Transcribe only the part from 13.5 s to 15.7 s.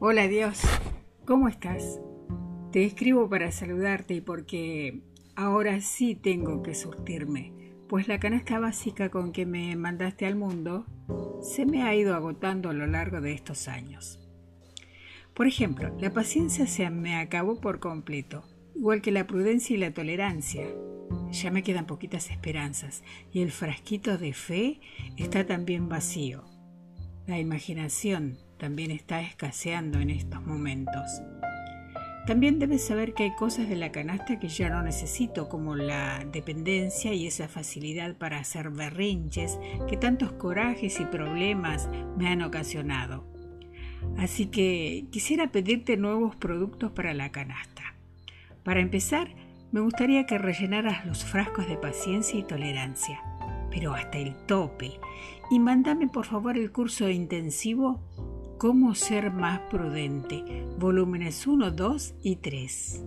años. Por